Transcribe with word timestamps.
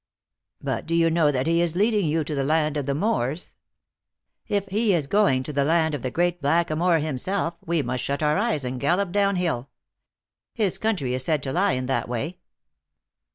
"But 0.63 0.87
do 0.87 0.95
you 0.95 1.11
know 1.11 1.31
that 1.31 1.45
he 1.45 1.61
is 1.61 1.75
leading 1.75 2.07
you 2.07 2.23
to 2.23 2.33
the 2.33 2.43
land 2.43 2.75
of 2.75 2.87
the 2.87 2.95
Moors?"" 2.95 3.53
If 4.57 4.65
he 4.69 4.95
is 4.95 5.05
going 5.05 5.43
to 5.43 5.53
the 5.53 5.63
land 5.63 5.93
of 5.93 6.01
the 6.01 6.09
great 6.09 6.41
Black 6.41 6.71
a 6.71 6.75
moor 6.75 6.97
himself, 6.97 7.53
we 7.63 7.83
must 7.83 8.03
shut 8.03 8.23
our 8.23 8.35
eyes 8.39 8.65
and 8.65 8.79
gallop 8.79 9.11
down 9.11 9.35
hill. 9.35 9.69
His 10.55 10.79
country 10.79 11.13
is 11.13 11.23
said 11.23 11.43
to 11.43 11.53
lie 11.53 11.73
in 11.73 11.85
that 11.85 12.09
way." 12.09 12.39